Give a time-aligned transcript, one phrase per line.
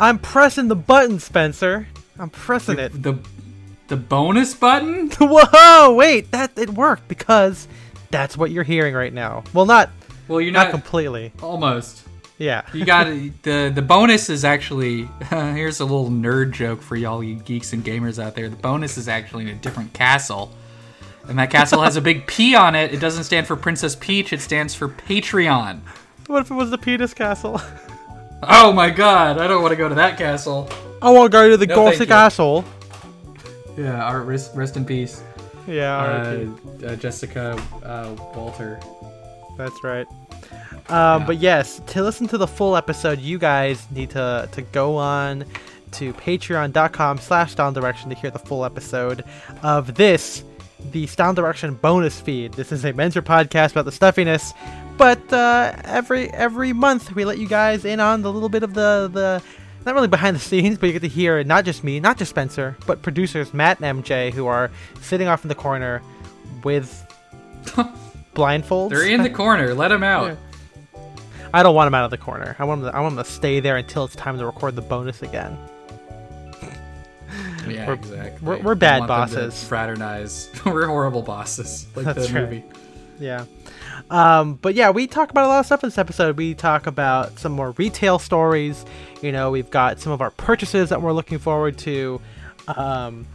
[0.00, 1.86] I'm pressing the button, Spencer.
[2.18, 3.02] I'm pressing the, it.
[3.02, 3.18] The
[3.88, 5.10] the bonus button?
[5.20, 5.94] Whoa!
[5.94, 7.68] Wait, that it worked because
[8.10, 9.44] that's what you're hearing right now.
[9.52, 9.90] Well, not
[10.28, 11.32] Well, you're not not, completely.
[11.42, 12.02] almost.
[12.38, 12.62] Yeah.
[12.72, 13.06] You got
[13.42, 17.84] the the bonus is actually here's a little nerd joke for y'all you geeks and
[17.84, 18.48] gamers out there.
[18.48, 20.52] The bonus is actually in a different castle.
[21.28, 22.92] And that castle has a big P on it.
[22.92, 25.80] It doesn't stand for Princess Peach, it stands for Patreon.
[26.26, 27.60] What if it was the penis castle?
[28.42, 30.68] Oh my god, I don't want to go to that castle.
[31.00, 32.14] I want to go to the No, Gothic thank you.
[32.14, 32.64] castle.
[33.76, 35.22] Yeah, Art, rest, rest in peace.
[35.66, 37.52] Yeah, Uh, uh, Jessica
[37.84, 38.80] uh, Walter.
[39.56, 40.06] that's right.
[40.88, 41.24] Um, Yeah.
[41.26, 45.44] But yes, to listen to the full episode, you guys need to to go on
[45.92, 49.24] to patreon.com slash styleanddirection to hear the full episode
[49.62, 50.42] of this
[50.90, 52.54] the Style and Direction bonus feed.
[52.54, 54.52] This is a Mentor podcast about the stuffiness,
[54.96, 58.74] but uh, every every month we let you guys in on the little bit of
[58.74, 59.42] the the
[59.84, 62.30] not really behind the scenes, but you get to hear not just me, not just
[62.30, 64.70] Spencer, but producers Matt and MJ who are
[65.00, 66.00] sitting off in the corner
[66.62, 67.04] with
[68.34, 68.90] blindfolds.
[68.90, 69.74] They're in the corner.
[69.74, 70.36] Let them out.
[71.54, 72.54] I don't want them out of the corner.
[72.58, 72.92] I want them.
[72.92, 75.58] To, I want them to stay there until it's time to record the bonus again.
[77.68, 78.46] Yeah, We're- exactly.
[78.46, 79.64] we're- we're We bad want them to bosses.
[79.68, 80.50] Fraternize.
[80.66, 82.42] we're horrible bosses, like That's the right.
[82.50, 82.64] movie.
[83.20, 83.44] Yeah.
[84.10, 86.36] Um, but yeah, we talk about a lot of stuff in this episode.
[86.36, 88.84] We talk about some more retail stories.
[89.20, 92.20] You know, we've got some of our purchases that we're looking forward to.
[92.68, 93.26] Um,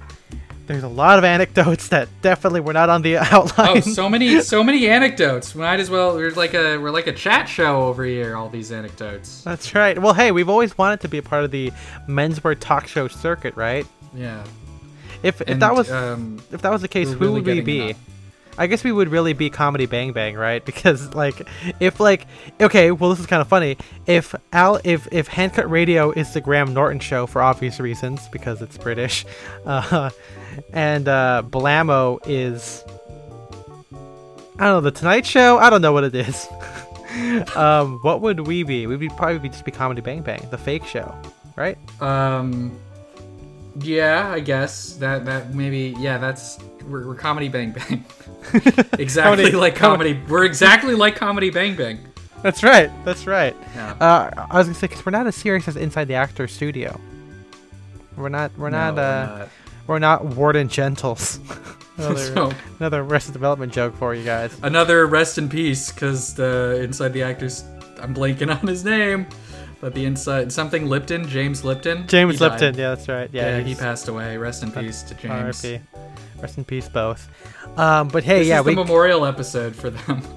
[0.67, 3.77] there's a lot of anecdotes that definitely were not on the outline.
[3.77, 5.55] Oh, so many, so many anecdotes.
[5.55, 6.13] Might as well.
[6.15, 8.35] We're like a we're like a chat show over here.
[8.35, 9.43] All these anecdotes.
[9.43, 9.97] That's right.
[9.97, 11.71] Well, hey, we've always wanted to be a part of the
[12.07, 13.85] menswear talk show circuit, right?
[14.13, 14.43] Yeah.
[15.23, 17.61] If if And, that was um, if that was the case, who really would we
[17.61, 17.79] be?
[17.91, 17.97] enough.
[18.57, 20.63] I guess we would really be Comedy Bang Bang, right?
[20.77, 21.47] Because like,
[21.79, 22.27] if like,
[22.61, 23.77] okay, well, this is kind of funny.
[24.05, 28.61] If Al, if if Handcut Radio is the Graham Norton show for obvious reasons because
[28.61, 29.25] it's British,
[29.65, 30.09] uh,
[30.71, 32.83] and uh, Blamo is,
[34.59, 35.57] I don't know, the Tonight Show.
[35.57, 36.47] I don't know what it is.
[37.55, 38.87] um, what would we be?
[38.87, 41.15] We'd be probably be just be Comedy Bang Bang, the fake show,
[41.55, 41.77] right?
[42.01, 42.77] um,
[43.81, 46.17] yeah, I guess that that maybe yeah.
[46.17, 46.57] That's
[46.87, 48.05] we're, we're comedy bang bang.
[48.99, 50.19] exactly Comedy- like comedy.
[50.27, 51.99] We're exactly like comedy bang bang.
[52.43, 52.89] That's right.
[53.03, 53.55] That's right.
[53.75, 53.91] Yeah.
[53.99, 56.99] Uh, I was gonna say because we're not as serious as Inside the Actor Studio.
[58.15, 58.51] We're not.
[58.57, 58.95] We're No, not.
[58.95, 59.49] we're uh, not.
[59.87, 61.39] We're not Warden Gentles.
[61.97, 64.57] another, So- another Arrested Development joke for you guys.
[64.63, 67.63] Another rest in peace, because the inside the actors,
[67.99, 69.27] I'm blanking on his name,
[69.81, 72.07] but the inside something Lipton, James Lipton.
[72.07, 72.51] James he died.
[72.61, 72.75] Lipton.
[72.79, 73.29] Yeah, that's right.
[73.31, 74.37] Yeah, Yeah, he passed away.
[74.37, 75.63] Rest in peace to James.
[75.65, 75.81] R.I.P.
[76.41, 77.29] Rest in peace, both.
[77.77, 78.75] Um, but hey, This yeah, is the we.
[78.75, 80.21] memorial episode for them.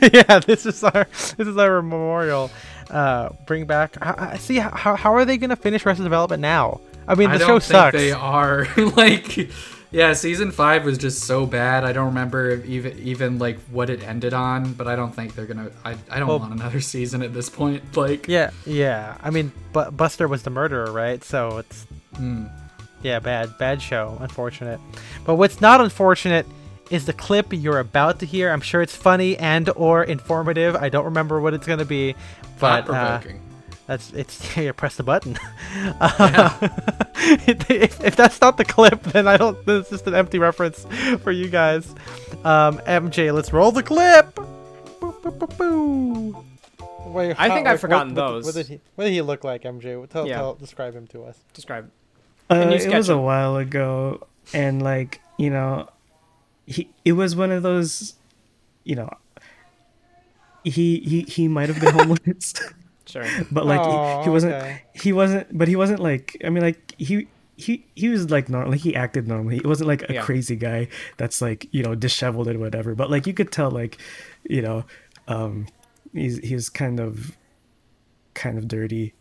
[0.12, 1.06] yeah, this is our
[1.36, 2.50] this is our memorial.
[2.90, 3.96] Uh, bring back.
[4.00, 6.80] I, I see how how are they gonna finish Arrested Development now?
[7.08, 7.96] I mean, the I show think sucks.
[7.96, 8.66] they are
[8.96, 9.48] like.
[9.96, 11.82] Yeah, season five was just so bad.
[11.82, 15.46] I don't remember even even like what it ended on, but I don't think they're
[15.46, 15.70] gonna.
[15.86, 17.96] I, I don't Well- want another season at this point.
[17.96, 19.16] Like, Yeah, yeah.
[19.22, 21.24] I mean, but Buster was the murderer, right?
[21.24, 22.44] So it's hmm.
[23.02, 24.18] Yeah, bad, bad show.
[24.20, 24.80] Unfortunate.
[25.24, 26.44] But what's not unfortunate
[26.90, 28.50] is the clip you're about to hear.
[28.50, 30.76] I'm sure it's funny and or informative.
[30.76, 32.14] I don't remember what it's gonna be,
[32.60, 33.20] but uh.
[33.86, 34.56] That's it's.
[34.56, 35.36] Yeah, press the button.
[36.00, 36.68] Uh,
[37.46, 39.64] if, if that's not the clip, then I don't.
[39.66, 40.86] This is just an empty reference
[41.22, 41.88] for you guys.
[42.44, 44.34] Um, MJ, let's roll the clip.
[44.34, 46.44] Boo, boo, boo, boo.
[47.06, 48.44] Wait, I think how- I've forgotten what, what- those.
[48.46, 48.80] What did he?
[48.94, 50.08] What did he look like, MJ?
[50.08, 50.36] Tell, Yeah.
[50.36, 51.38] tell, describe him to us.
[51.54, 51.90] Describe.
[52.50, 55.88] Uh, it sketch was a while ago, and like you know,
[56.66, 58.14] he it was one of those,
[58.84, 59.10] you know,
[60.64, 62.54] he he he might have been homeless,
[63.06, 63.24] Sure.
[63.50, 64.82] but like Aw, he, he wasn't okay.
[64.94, 67.28] he wasn't, but he wasn't like I mean like he.
[67.58, 68.72] He, he was like normal.
[68.72, 69.60] Like he acted normally.
[69.62, 70.20] He wasn't like a Yeah.
[70.20, 72.94] crazy guy that's like you know disheveled and whatever.
[72.94, 73.96] But like you could tell like,
[74.44, 74.84] you know,
[75.26, 75.66] um,
[76.12, 77.34] he's he was kind of,
[78.34, 79.14] kind of dirty.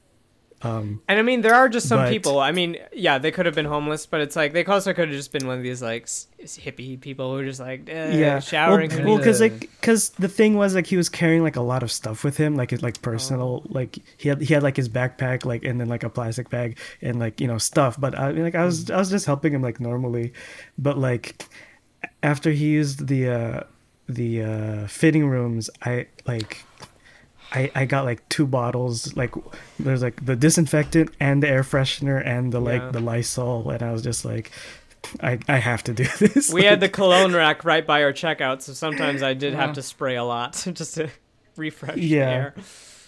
[0.62, 2.40] Um, And I mean, there are just some But- people.
[2.40, 5.18] I mean, yeah, they could have been homeless, but it's like they also could have
[5.18, 8.40] just been one of these like s- hippie people who are just like eh, yeah
[8.40, 8.90] showering.
[8.90, 11.62] well, through well because like because the thing was like he was carrying like a
[11.62, 13.70] lot of stuff with him like his like personal Oh.
[13.70, 16.78] like he had he had like his backpack like and then like a plastic bag
[17.02, 19.54] and like you know stuff but i mean like i was i was just helping
[19.54, 20.34] him like normally
[20.78, 21.46] but like
[22.24, 23.62] after he used the uh
[24.08, 26.64] the uh fitting rooms i like
[27.52, 29.34] I, I got like two bottles like
[29.80, 32.92] there's like the disinfectant and the air freshener and the like Yeah.
[32.92, 34.52] the lysol and i was just like
[35.22, 38.12] i i have to do this we had the Like, cologne rack right by our
[38.14, 39.62] checkout, so sometimes I did Yeah.
[39.62, 41.10] have to spray a lot just to.
[41.58, 42.30] refresh Yeah.
[42.30, 42.54] air.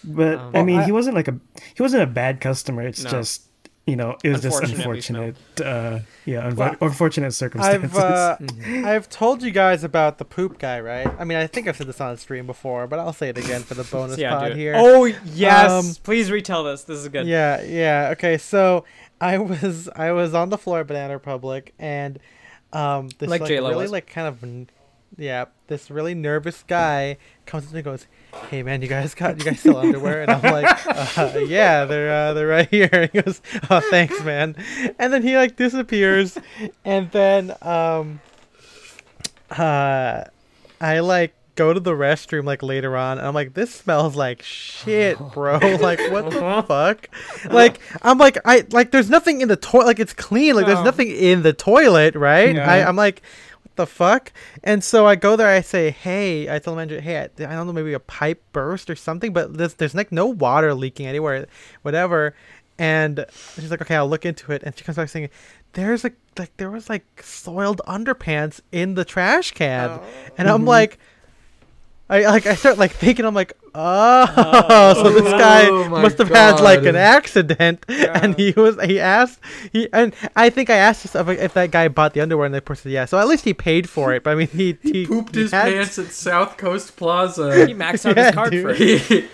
[0.04, 1.36] But Um, I mean, I- he wasn't like a
[1.74, 2.82] he wasn't a bad customer.
[2.86, 3.10] It's No.
[3.10, 3.42] just
[3.88, 5.36] you know it was just unfortunate.
[5.60, 7.96] Uh, yeah, unfor- Well, unfortunate circumstances.
[7.96, 8.36] I've uh,
[8.88, 11.08] I've told you guys about the poop guy, right?
[11.18, 13.62] I mean, I think I've said this on stream before, but I'll say it again
[13.62, 14.74] for the bonus Yeah, pod here.
[14.76, 15.04] Oh
[15.34, 16.84] yes, Um, please retell this.
[16.84, 17.26] This is good.
[17.26, 18.10] Yeah, yeah.
[18.12, 18.84] Okay, so
[19.20, 22.18] I was I was on the floor at Banana Republic, and
[22.72, 23.90] um, this Like like, really was.
[23.90, 24.44] like kind of
[25.16, 28.06] yeah, this really nervous guy comes to me and goes,
[28.48, 30.86] "Hey man, you guys got you guys still underwear?" And I'm like,
[31.18, 33.40] uh, "Yeah, they're uh, they're right here." And he goes,
[33.70, 34.56] "Oh, thanks, man."
[34.98, 36.38] And then he like disappears,
[36.84, 38.20] and then um,
[39.50, 40.24] uh,
[40.80, 44.42] I like go to the restroom like later on and I'm like this smells like
[44.42, 47.08] shit bro like what the fuck
[47.50, 50.84] like I'm like I like there's nothing in the toilet like it's clean like there's
[50.84, 52.70] nothing in the toilet right Yeah.
[52.70, 53.22] I, I'm like
[53.78, 54.32] the fuck?
[54.62, 57.54] And so I go there I say hey I tell the manager hey I, I
[57.54, 61.06] don't know maybe a pipe burst or something but there's, there's like no water leaking
[61.06, 61.46] anywhere
[61.80, 62.34] whatever.
[62.78, 64.62] And she's like okay I'll look into it.
[64.62, 65.30] And she comes back saying
[65.72, 69.88] there's a like there was like soiled underpants in the trash can.
[69.90, 70.04] Oh.
[70.36, 70.68] and I'm mm-hmm.
[70.68, 70.98] like
[72.10, 74.94] I like I start like thinking I'm like oh, oh.
[74.94, 78.18] so this guy Oh must have had like an accident Yeah.
[78.22, 79.40] and he was he asked
[79.72, 82.62] he and I think I asked if, if that guy bought the underwear and the
[82.62, 85.06] person said yeah so at least he paid for it but I mean he he,
[85.06, 87.66] Pooped he his had- pants at South Coast Plaza.
[87.66, 88.62] He maxed out Yeah, his card dude.
[88.62, 88.78] for it.
[89.02, 89.28] he,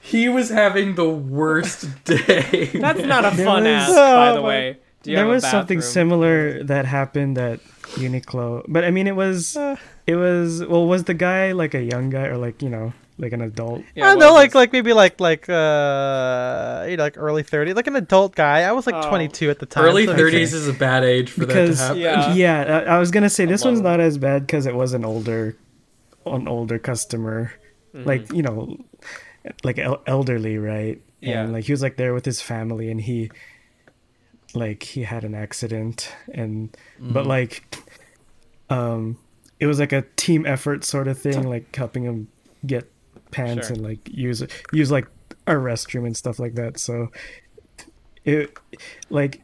[0.00, 2.70] he was having the worst day.
[2.74, 4.78] That's not a fun was- ask, by Oh the my- way.
[5.06, 7.60] Do you there have a was something similar that happened at
[7.96, 9.76] Uniqlo, but I mean, it was Uh.
[10.06, 13.32] it was well, was the guy like a young guy or like you know like
[13.32, 13.82] an adult?
[13.94, 17.74] Yeah, I don't know, like like maybe like like uh you know like early 30s,
[17.74, 18.62] like an adult guy.
[18.62, 19.08] I was like Oh.
[19.08, 19.84] 22 at the time.
[19.84, 22.36] Early so- 30s is a bad age for Because- that to happen.
[22.36, 22.64] Yeah.
[22.66, 23.90] Yeah, I, I was gonna say this one's low.
[23.90, 25.56] not as bad because it was an older,
[26.26, 27.52] an older customer,
[27.94, 28.08] Mm-hmm.
[28.08, 28.76] like you know,
[29.64, 31.00] like el- elderly, right?
[31.22, 31.42] Yeah.
[31.44, 33.30] And like he was like there with his family, and he,
[34.56, 37.76] like he had an accident, and but like,
[38.70, 39.18] um,
[39.60, 42.28] it was like a team effort sort of thing, like helping him
[42.66, 42.90] get
[43.30, 43.74] pants Sure.
[43.76, 44.42] and like use
[44.72, 45.06] use like
[45.46, 46.78] a restroom and stuff like that.
[46.78, 47.10] So,
[48.24, 48.56] it
[49.10, 49.42] like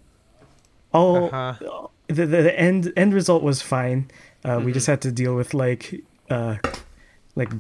[0.93, 1.89] all Uh-huh.
[2.09, 4.11] the, the end end result was fine.
[4.45, 6.57] Uh, We just had to deal with like uh,
[7.37, 7.51] like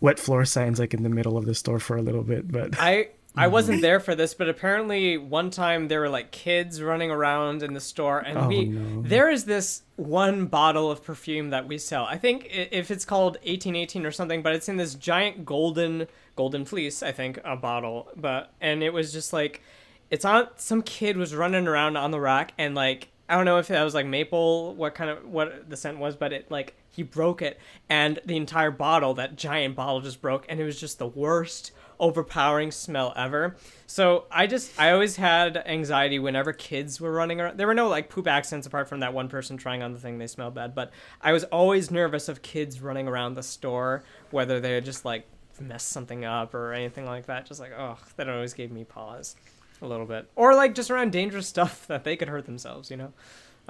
[0.00, 2.74] wet floor signs like in the middle of the store for a little bit, but
[2.78, 3.08] I
[3.40, 3.52] I Mm-hmm.
[3.52, 7.74] wasn't there for this, but apparently one time there were like kids running around in
[7.74, 9.02] the store, and Oh, we no.
[9.02, 12.04] there is this one bottle of perfume that we sell.
[12.04, 16.06] I think if it's called eighteen eighteen or something, but it's in this giant golden
[16.36, 17.02] golden fleece.
[17.02, 19.62] I think a bottle, but and it was just like
[20.10, 23.58] it's on some kid was running around on the rack and like I don't know
[23.58, 26.74] if that was like maple, what kind of what the scent was, but it like
[26.88, 27.58] he broke it
[27.88, 31.70] and the entire bottle, that giant bottle just broke and it was just the worst
[32.00, 33.56] overpowering smell ever.
[33.86, 37.58] So I just I always had anxiety whenever kids were running around.
[37.58, 40.18] There were no like poop accidents apart from that one person trying on the thing
[40.18, 44.58] they smelled bad, but I was always nervous of kids running around the store whether
[44.58, 45.26] they just like
[45.60, 47.46] mess something up or anything like that.
[47.46, 49.36] Just like oh, that always gave me pause
[49.82, 52.96] a little bit, or like just around dangerous stuff that they could hurt themselves, you
[52.96, 53.12] know.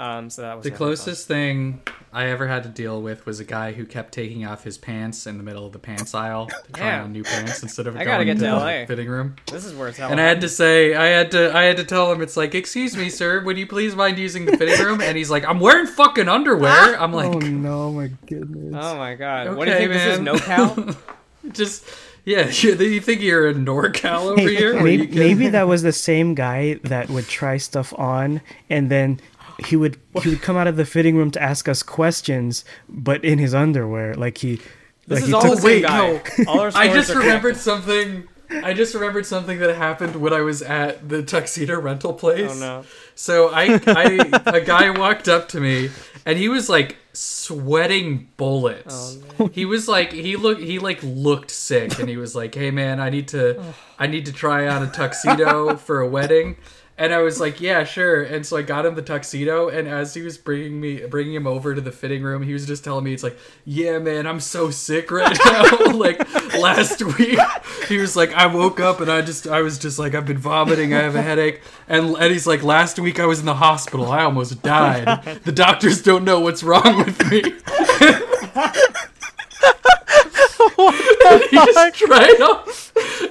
[0.01, 0.87] Um, so that was The never fun.
[0.89, 1.83] closest thing
[2.13, 5.27] I ever had to deal with was a guy who kept taking off his pants
[5.27, 7.03] in the middle of the pants aisle to try Yeah.
[7.05, 8.81] on new pants instead of I gotta going get to to LA.
[8.81, 9.37] the fitting room.
[9.53, 10.11] This is where it's hell.
[10.11, 12.55] And I had to say, I had to, I had to tell him, it's like,
[12.55, 15.03] excuse me, sir, would you please mind using the fitting room?
[15.03, 16.95] And he's like, I'm wearing fucking underwear.
[17.01, 18.75] I'm like, oh no, my goodness!
[18.77, 19.55] Oh my god!
[19.55, 20.19] what do you Okay, think this is?
[20.21, 20.25] man.
[20.25, 20.97] No cow?
[21.53, 21.85] just,
[22.25, 24.83] yeah, you, you think you're a NorCal over Hey, here?
[24.83, 28.41] maybe, can- maybe that was the same guy that would try stuff on
[28.71, 29.21] and then
[29.67, 33.25] he would he would come out of the fitting room to ask us questions, but
[33.25, 34.61] in his underwear, like he.
[35.07, 36.23] This like is he all took- wait, guy.
[36.47, 38.29] All I just are remembered something.
[38.51, 42.51] I just remembered something that happened when I was at the tuxedo rental place.
[42.53, 42.85] Oh no!
[43.15, 45.91] So I, I a guy walked up to me
[46.27, 49.19] and he was like sweating bullets.
[49.39, 52.71] Oh, He was like he looked he like looked sick and he was like, "Hey
[52.71, 56.57] man, I need to I need to try on a tuxedo for a wedding."
[57.01, 60.13] And I was like, "Yeah, sure." And so I got him the tuxedo and as
[60.13, 63.05] he was bringing me bringing him over to the fitting room, he was just telling
[63.05, 66.19] me it's like, "Yeah, man, I'm so sick right now." like
[66.55, 67.39] last week,
[67.89, 70.37] he was like, "I woke up and I just I was just like I've been
[70.37, 73.55] vomiting, I have a headache." And and he's like, "Last week I was in the
[73.55, 74.13] hospital.
[74.13, 75.41] I almost died.
[75.45, 77.43] The doctors don't know what's wrong with me."
[81.31, 82.65] and he just tried on,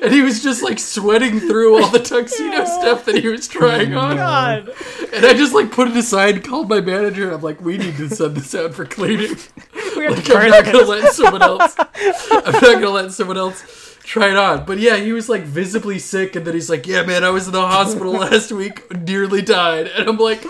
[0.01, 3.95] and he was just like sweating through all the tuxedo stuff that he was trying
[3.95, 4.15] on.
[4.15, 4.69] God!
[5.13, 7.97] And I just like put it aside, called my manager, and I'm like, "We need
[7.97, 9.37] to send this out for cleaning."
[9.95, 11.75] Like, I'm not gonna let someone else.
[11.77, 14.65] I'm not gonna let someone else try it on.
[14.65, 17.45] But yeah, he was like visibly sick, and then he's like, "Yeah, man, I was
[17.45, 20.43] in the hospital last week, nearly died," and I'm like,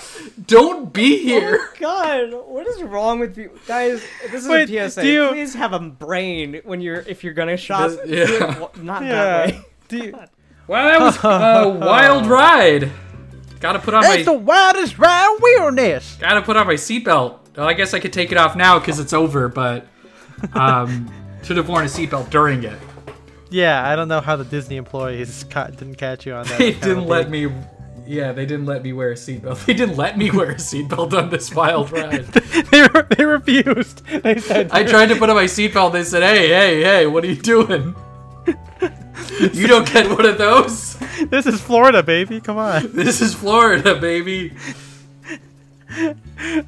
[0.48, 4.02] "Don't be here." Oh God, what is wrong with you guys?
[4.32, 5.02] This is Wait, a PSA.
[5.02, 7.92] do you- Please have a brain when you're if you're gonna shop.
[8.06, 9.12] This- do it not Yeah.
[9.14, 9.62] that way.
[9.90, 10.14] Do you,
[10.68, 12.92] Wow, that was a wild ride.
[13.60, 14.16] Gotta put on my.
[14.16, 16.16] it's the my wildest ride wilderness.
[16.20, 17.40] gotta put on my seatbelt.
[17.58, 19.86] Well, I guess I could take it off now because it's over, but
[20.54, 21.12] um,
[21.44, 22.80] should have worn a seatbelt during it.
[23.50, 26.58] Yeah, I don't know how the Disney employees ca- didn't catch you on that.
[26.60, 27.52] They didn't let me.
[28.06, 29.66] Yeah, they didn't let me wear a seatbelt.
[29.68, 32.26] They didn't let me wear a seatbelt on this wild ride.
[32.26, 34.04] they, re- they refused.
[34.08, 35.94] They said I tried to put on my seatbelt.
[35.94, 37.96] They said, "Hey, hey, hey, what are you doing?
[39.54, 40.96] you don't get one of those.
[41.30, 42.40] This is Florida, baby.
[42.42, 42.92] Come on.
[42.94, 44.54] This is Florida, baby."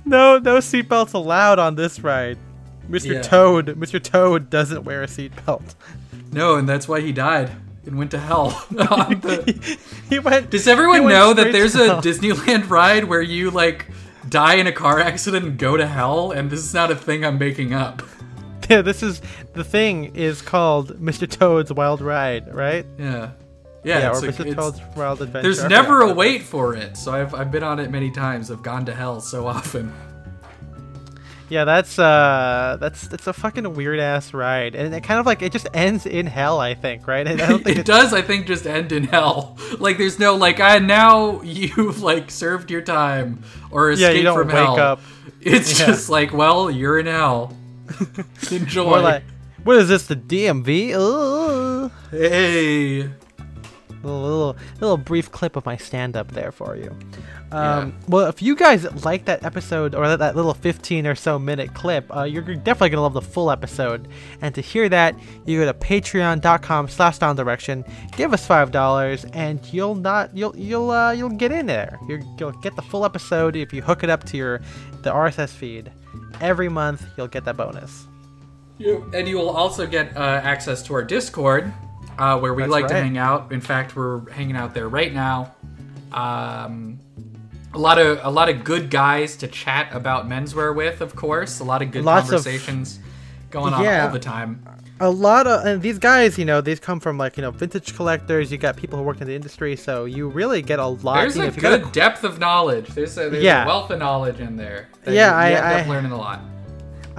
[0.06, 2.38] No, no seatbelts allowed on this ride.
[2.90, 3.14] Mr.
[3.14, 3.22] Yeah.
[3.22, 4.02] Toad, Mr.
[4.04, 5.76] Toad doesn't wear a seatbelt.
[6.32, 7.52] No, and that's why he died
[7.86, 8.50] and went to hell.
[8.72, 10.50] The- He went.
[10.50, 12.02] Does everyone went know that there's a hell.
[12.04, 13.88] Disneyland ride where you like
[14.30, 16.32] die in a car accident and go to hell?
[16.32, 18.02] And this is not a thing I'm making up.
[18.70, 19.22] Yeah, this is
[19.54, 21.30] the thing is called Mr.
[21.30, 22.86] Toad's Wild Ride, right?
[22.98, 23.32] Yeah,
[23.84, 24.00] yeah.
[24.00, 24.56] Yeah, it's or a- Mr.
[24.56, 25.42] Toad's Wild Adventure.
[25.44, 28.50] there's never a wait for it, so I've I've been on it many times.
[28.50, 29.94] I've gone to hell so often.
[31.52, 35.42] Yeah, that's uh, that's it's a fucking weird ass ride, and it kind of like
[35.42, 36.62] it just ends in hell.
[36.62, 37.28] I think, right?
[37.28, 39.58] I don't think it does, I think, just end in hell.
[39.80, 44.24] Like there's no like, I now you've like served your time or escaped Yeah, you
[44.24, 44.80] don't from wake hell.
[44.80, 45.02] up.
[45.42, 45.88] It's Yeah.
[45.88, 47.56] just like, well, you're in hell.
[48.52, 48.86] Enjoy.
[48.86, 49.24] more like,
[49.66, 50.08] what is this?
[50.08, 50.94] The DMV?
[50.96, 51.92] Ugh.
[52.12, 53.10] hey.
[54.04, 56.96] Little, little little brief clip of my stand up there for you.
[57.52, 61.38] Um, Well, if you guys like that episode or that, that little 15 or so
[61.38, 64.08] minute clip, uh, you're definitely gonna love the full episode.
[64.42, 65.16] And to hear that,
[65.46, 67.84] you go to Patreon.com/slash Style and Direction,
[68.16, 72.00] give us five dollars, and you'll not you'll you'll uh, you'll get in there.
[72.08, 74.62] You're, you'll get the full episode if you hook it up to your
[75.02, 75.92] the RSS feed.
[76.40, 78.08] Every month, you'll get that bonus.
[78.78, 81.72] You, and you will also get uh, access to our Discord,
[82.22, 83.52] uh, where we That's like to hang out.
[83.52, 85.56] In fact, we're hanging out there right now.
[86.14, 87.00] Um,
[87.74, 91.60] a lot of a lot of good guys to chat about menswear with, of course.
[91.60, 93.00] A lot of good Lots of- conversations
[93.50, 94.06] going on Yeah.
[94.06, 94.62] all the time.
[95.00, 97.96] a lot of and these guys you know these come from like you know vintage
[97.96, 101.22] collectors you got people who work in the industry so you really get a lot
[101.22, 102.88] There's you know, a good depth of knowledge.
[102.90, 103.64] There's a, there's Yeah.
[103.64, 104.90] a wealth of knowledge in there.
[105.08, 106.40] Yeah, you, I- you end up I- learning a lot.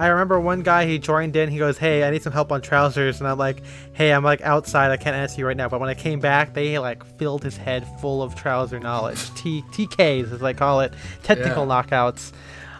[0.03, 2.61] I remember one guy he joined in he goes hey I need some help on
[2.61, 3.19] trousers.
[3.21, 5.69] And I'm like hey I'm like outside I can't answer you right now.
[5.69, 9.33] But when I came back they like filled his head full of trouser knowledge.
[9.35, 10.93] T TKs as I call it.
[11.23, 11.81] Technical Yeah.
[11.83, 12.33] knockouts.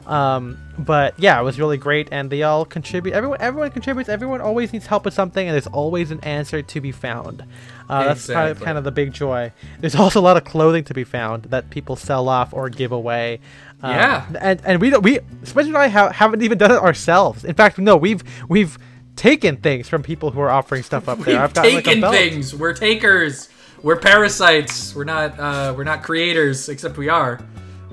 [0.05, 2.09] Um but yeah it was really great.
[2.11, 4.09] And they all contribute everyone everyone contributes.
[4.09, 7.45] Everyone always needs help with something and there's always an answer to be found.
[7.89, 9.51] Uh, that's kind of, kind of the big joy.
[9.79, 12.91] There's also a lot of clothing to be found that people sell off or give
[12.93, 13.39] away
[13.83, 14.25] Um, Yeah.
[14.41, 17.53] and and we don't we Spencer and I ha- haven't even done it ourselves in
[17.53, 18.77] fact no we've we've
[19.15, 22.15] taken things from people who are offering stuff up there We've I've got taken belt.
[22.15, 22.55] things.
[22.55, 23.49] We're takers.
[23.83, 24.95] We're parasites.
[24.95, 25.37] We're not.
[25.39, 27.39] Uh, we're not creators, except we are.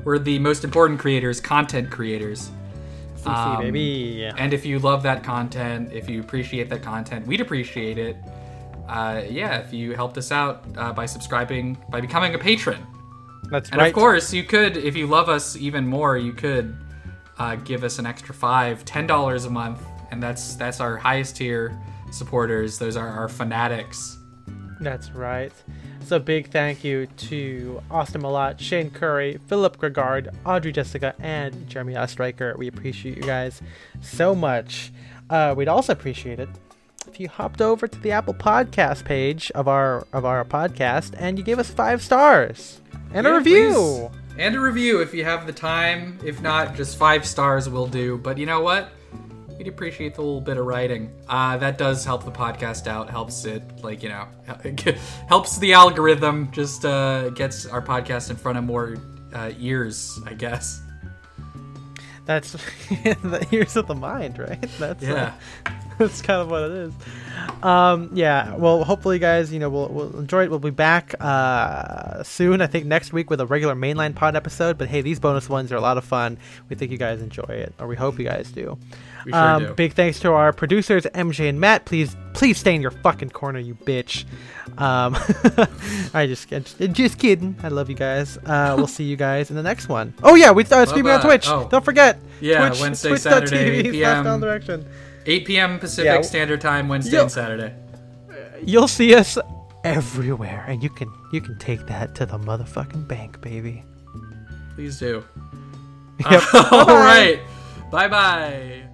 [0.05, 2.51] We're the most important creators, content creators.
[3.17, 7.41] CC, Um, baby And if you love that content, if you appreciate that content, we'd
[7.43, 8.17] appreciate it.
[8.89, 12.81] Uh, yeah, if you helped us out uh, by subscribing, by becoming a patron.
[13.51, 16.77] That's And right of course, you could, if you love us even more, you could
[17.39, 19.81] uh, give us an extra five, ten dollars a month,
[20.11, 21.79] and that's that's our highest tier
[22.11, 22.79] supporters.
[22.79, 24.19] Those are our fanatics.
[24.81, 25.53] That's right.
[26.05, 31.95] So big thank you to Austin Malott, Shane Curry, Philip Gregard, Audrey Jessica, and Jeremy
[31.95, 32.57] Ostreicher.
[32.57, 33.61] We appreciate you guys
[34.01, 34.93] so much.
[35.29, 36.49] Uh, we'd also appreciate it
[37.07, 41.39] if you hopped over to the Apple Podcast page of our of our podcast and
[41.39, 42.81] you gave us five stars
[43.13, 43.73] and a review.
[43.73, 44.21] please.
[44.39, 46.19] And a review if you have the time.
[46.25, 48.17] If not, just five stars will do.
[48.19, 48.91] But you know what?
[49.59, 51.11] We'd appreciate the little bit of writing.
[51.29, 53.11] Uh, that does help the podcast out.
[53.11, 54.27] Helps it, like you know,
[55.29, 56.51] helps the algorithm.
[56.53, 58.97] Just uh, gets our podcast in front of more
[59.35, 60.81] uh, ears, I guess.
[62.31, 64.61] That's the ears of the mind, right?
[64.79, 65.35] That's uh, Yeah.
[65.99, 66.95] that's kind of what it is.
[67.61, 68.55] Um, yeah.
[68.55, 70.51] Well, hopefully, guys, you know, we'll, we'll enjoy it.
[70.51, 72.61] We'll be back uh, soon.
[72.61, 74.79] I think next week with a regular mainline pod episode.
[74.79, 76.39] But hey, these bonus ones are a lot of fun.
[76.69, 78.79] We think you guys enjoy it, or we hope you guys do.
[79.25, 79.75] Sure um.
[79.75, 81.85] Big thanks to our producers MJ and Matt.
[81.85, 84.25] Please, please stay in your fucking corner, you bitch.
[84.79, 85.17] Um,
[86.15, 87.57] I just, just just kidding.
[87.63, 88.39] I love you guys.
[88.39, 90.15] Uh, we'll see you guys in the next one.
[90.23, 91.49] Oh yeah, we uh, streaming on Twitch.
[91.49, 91.69] Oh.
[91.71, 92.19] Don't forget.
[92.41, 94.25] Yeah, Twitch, Wednesday, twitch.tv Saturday, 8 slash PM.
[94.25, 94.87] Down Direction.
[95.27, 95.79] 8 p.m.
[95.79, 96.21] Pacific Yeah.
[96.23, 97.23] Standard Time, Wednesday Yo.
[97.23, 97.75] and Saturday.
[98.63, 99.39] You'll see us
[99.85, 103.85] everywhere, and you can you can take that to the motherfucking bank, baby.
[104.75, 105.25] Please do.
[106.31, 106.43] Yep.
[106.73, 107.41] All right.
[107.91, 108.90] Bye bye.